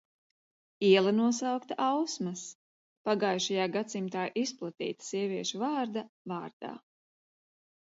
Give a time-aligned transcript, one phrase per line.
[0.87, 2.47] Iela nosaukta Ausmas–
[3.11, 6.79] pagājušajā gadsimtā izplatīta sieviešu vārda– vārdā.